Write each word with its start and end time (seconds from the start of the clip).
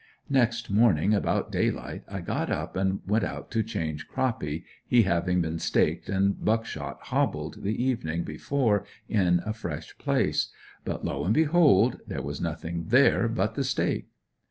Next 0.31 0.71
morning 0.71 1.13
about 1.13 1.51
daylight 1.51 2.01
I 2.09 2.21
got 2.21 2.49
up 2.49 2.75
and 2.75 3.01
went 3.05 3.23
out 3.23 3.51
to 3.51 3.61
change 3.61 4.07
Croppy, 4.07 4.65
he 4.87 5.03
having 5.03 5.41
been 5.41 5.59
staked 5.59 6.09
and 6.09 6.43
Buckshot 6.43 6.97
hobbled 7.01 7.61
the 7.61 7.83
evening 7.83 8.23
before, 8.23 8.83
in 9.07 9.41
a 9.45 9.53
fresh 9.53 9.95
place, 9.99 10.49
but 10.85 11.05
lo, 11.05 11.23
and 11.23 11.35
behold! 11.35 11.99
there 12.07 12.23
was 12.23 12.41
nothing 12.41 12.85
there 12.87 13.27
but 13.27 13.53
the 13.53 13.63
stake. 13.63 14.07